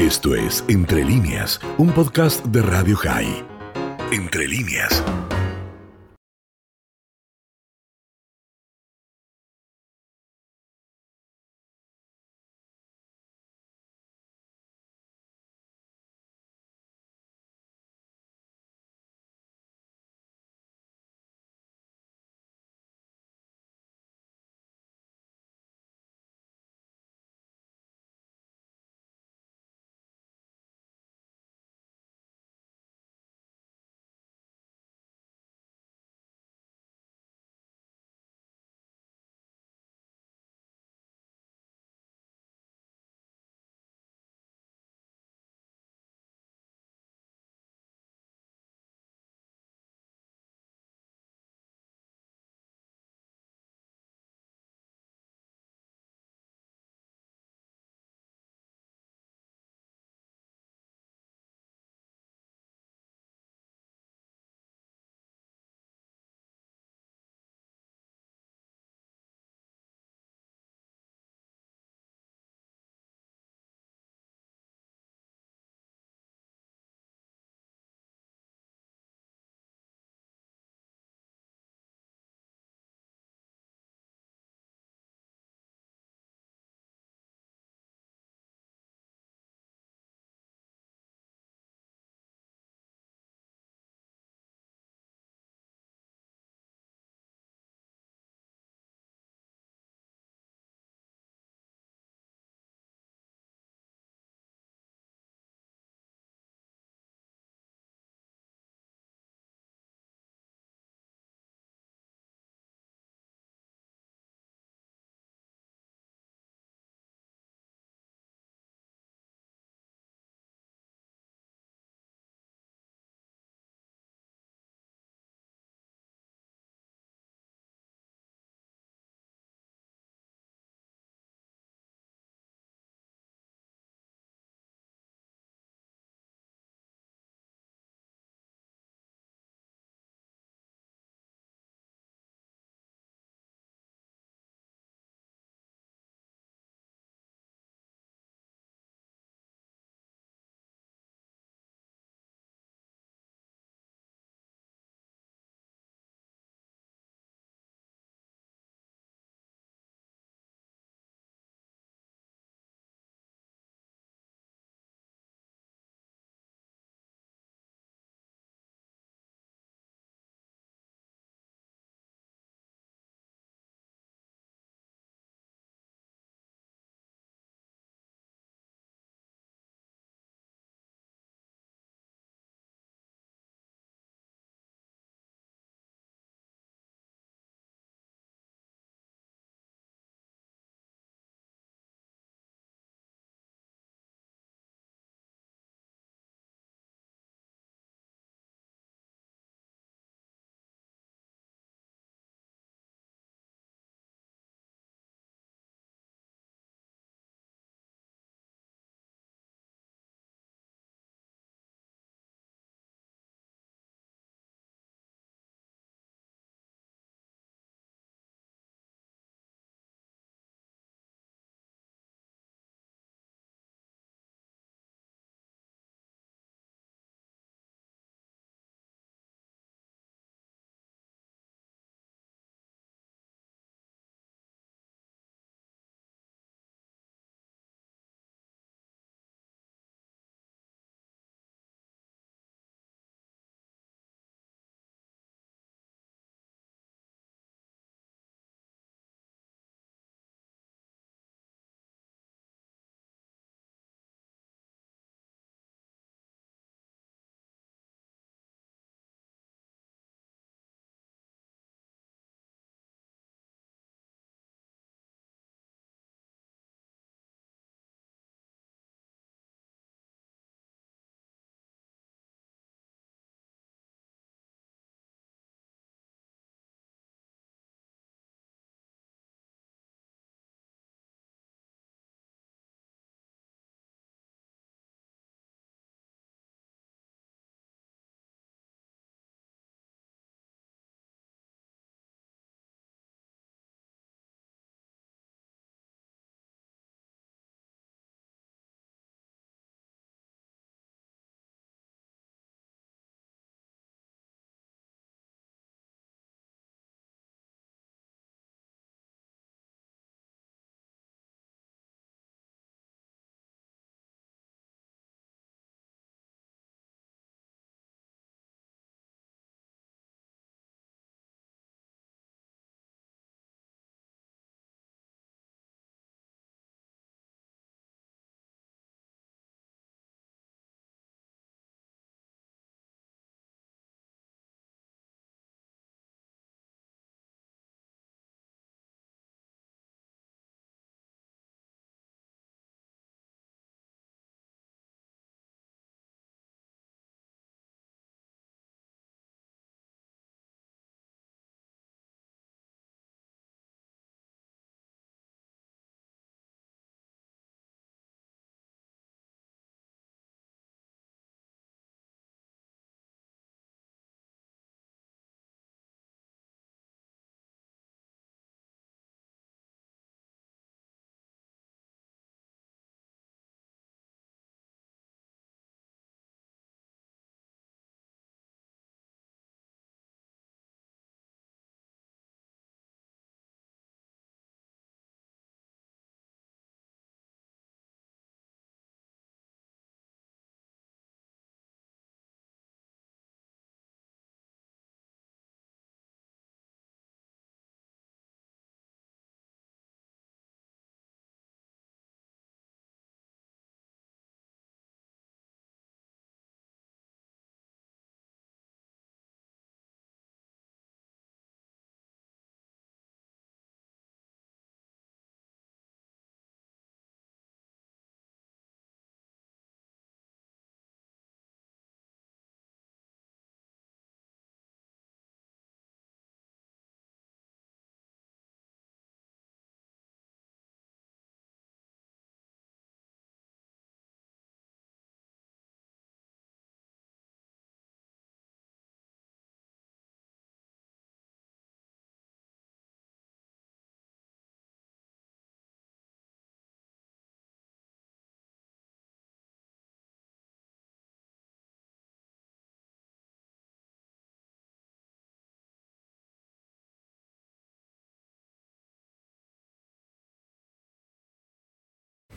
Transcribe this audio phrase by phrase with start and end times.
[0.00, 3.44] Esto es Entre líneas, un podcast de Radio High.
[4.10, 5.04] Entre líneas.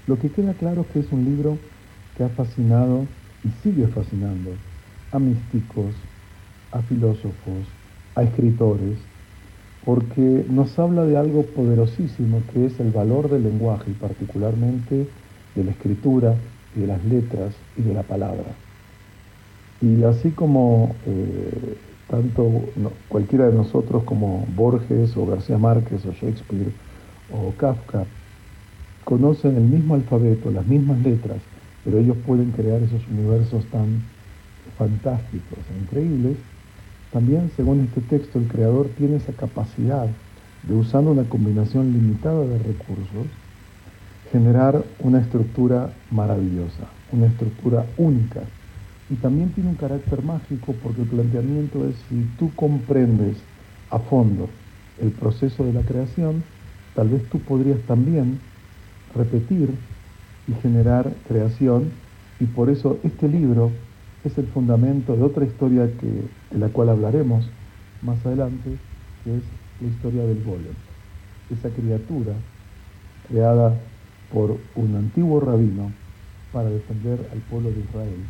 [0.07, 1.57] Lo que queda claro es que es un libro
[2.17, 3.05] que ha fascinado
[3.43, 4.51] y sigue fascinando
[5.11, 5.95] a místicos,
[6.71, 7.67] a filósofos,
[8.15, 8.97] a escritores,
[9.85, 15.07] porque nos habla de algo poderosísimo que es el valor del lenguaje y particularmente
[15.55, 16.35] de la escritura
[16.75, 18.43] y de las letras y de la palabra.
[19.81, 21.77] Y así como eh,
[22.09, 22.49] tanto
[23.07, 26.71] cualquiera de nosotros como Borges o García Márquez o Shakespeare
[27.31, 28.05] o Kafka
[29.05, 31.37] conocen el mismo alfabeto, las mismas letras,
[31.83, 34.01] pero ellos pueden crear esos universos tan
[34.77, 36.37] fantásticos e increíbles,
[37.13, 40.07] también, según este texto, el creador tiene esa capacidad
[40.63, 43.27] de, usando una combinación limitada de recursos,
[44.31, 48.41] generar una estructura maravillosa, una estructura única.
[49.11, 53.37] Y también tiene un carácter mágico porque el planteamiento es si tú comprendes
[53.91, 54.49] a fondo
[54.99, 56.43] el proceso de la creación,
[56.95, 58.39] tal vez tú podrías también
[59.15, 59.69] repetir
[60.47, 61.91] y generar creación
[62.39, 63.71] y por eso este libro
[64.23, 66.07] es el fundamento de otra historia que,
[66.51, 67.49] de la cual hablaremos
[68.01, 68.77] más adelante,
[69.23, 69.43] que es
[69.81, 70.75] la historia del golem,
[71.49, 72.33] esa criatura
[73.27, 73.79] creada
[74.31, 75.91] por un antiguo rabino
[76.51, 78.25] para defender al pueblo de Israel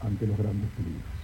[0.00, 1.23] ante los grandes peligros.